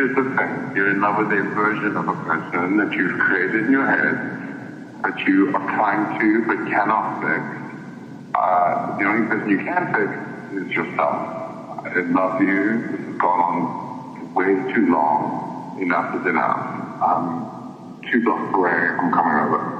Here's 0.00 0.16
the 0.16 0.34
thing. 0.34 0.72
You're 0.74 0.88
in 0.88 1.02
love 1.02 1.18
with 1.18 1.30
a 1.30 1.42
version 1.54 1.94
of 1.94 2.08
a 2.08 2.14
person 2.24 2.78
that 2.78 2.90
you've 2.92 3.18
created 3.20 3.66
in 3.66 3.70
your 3.70 3.84
head, 3.84 4.16
that 5.02 5.26
you 5.26 5.54
are 5.54 5.60
trying 5.76 6.18
to 6.18 6.46
but 6.46 6.56
cannot 6.70 7.20
fix. 7.20 7.44
Uh, 8.34 8.96
the 8.96 9.04
only 9.04 9.28
person 9.28 9.50
you 9.50 9.58
can 9.58 9.92
fix 9.92 10.10
is 10.54 10.74
yourself. 10.74 11.84
I 11.84 12.00
love 12.12 12.40
you. 12.40 12.80
This 12.92 13.00
has 13.08 13.16
gone 13.18 13.40
on 13.40 14.32
way 14.32 14.72
too 14.72 14.90
long. 14.90 15.76
Enough 15.82 16.14
is 16.18 16.26
enough. 16.26 17.02
Um, 17.02 18.00
two 18.10 18.24
blocks 18.24 18.54
away. 18.54 18.70
I'm 18.70 19.12
coming 19.12 19.34
over. 19.34 19.79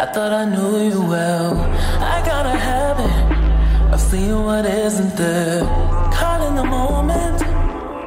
I 0.00 0.06
thought 0.06 0.32
I 0.32 0.44
knew 0.44 0.90
you 0.90 1.00
well. 1.00 1.58
I 1.98 2.22
got 2.24 2.46
a 2.46 2.56
habit 2.56 3.92
of 3.92 4.00
seeing 4.00 4.44
what 4.44 4.64
isn't 4.64 5.16
there. 5.16 5.62
Caught 6.14 6.40
in 6.46 6.54
the 6.54 6.62
moment, 6.62 7.40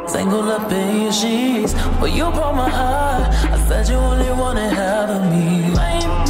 tangled 0.08 0.48
up 0.48 0.72
in 0.72 1.02
your 1.02 1.12
sheets. 1.12 1.74
But 2.00 2.14
you 2.14 2.32
broke 2.32 2.56
my 2.56 2.70
heart. 2.70 3.28
I 3.52 3.58
said 3.68 3.90
you 3.90 3.96
only 3.96 4.32
wanted 4.32 4.72
half 4.72 5.10
of 5.10 5.24
me. 5.34 6.21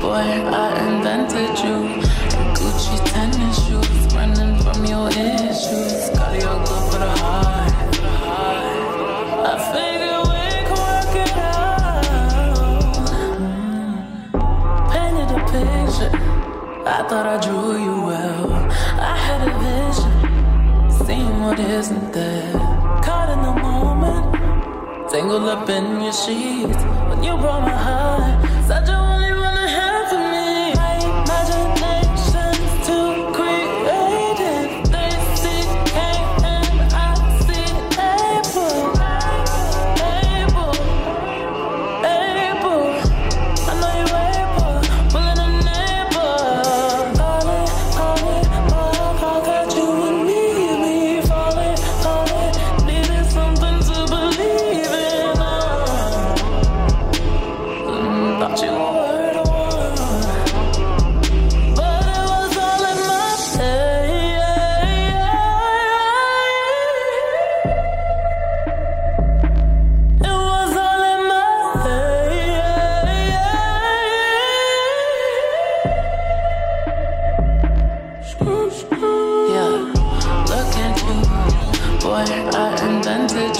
Boy. 0.00 0.28
I 0.52 0.68
invented 0.88 1.54
you. 1.64 1.76
Gucci 2.56 2.96
tennis 3.10 3.56
shoes, 3.66 4.14
running 4.14 4.54
from 4.62 4.78
your 4.84 5.08
issues. 5.08 6.10
Cardio 6.16 6.52
good 6.66 6.84
for 6.90 6.98
the 7.04 7.12
heart. 7.22 7.72
I 9.50 9.54
figured 9.72 10.24
we 10.32 10.44
could 10.68 10.80
work 10.86 11.14
it 11.24 11.32
out. 11.36 12.04
Painted 14.92 15.30
a 15.36 15.40
picture. 15.52 16.12
I 16.86 16.88
thought 17.08 17.26
I 17.26 17.36
drew 17.44 17.70
you 17.86 17.96
well. 18.10 18.48
I 19.12 19.14
had 19.26 19.40
a 19.48 19.52
vision, 19.64 20.14
seeing 21.06 21.36
what 21.42 21.58
isn't 21.58 22.08
there. 22.12 22.52
Caught 23.04 23.28
in 23.34 23.40
the 23.48 23.54
moment, 23.62 24.24
tangled 25.10 25.48
up 25.48 25.68
in 25.68 26.00
your 26.00 26.12
sheets. 26.12 26.82
When 27.08 27.22
you 27.22 27.34
broke 27.36 27.62
my 27.62 27.78
heart, 27.86 28.34
said 28.66 28.88
you 28.88 28.99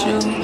you. 0.05 0.40